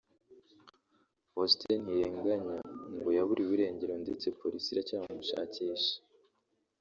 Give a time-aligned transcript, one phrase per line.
[1.31, 2.57] Faustin Ntirenganya
[2.97, 5.93] ngo yaburiwe irengero ndetse Polisi iracyamushakisha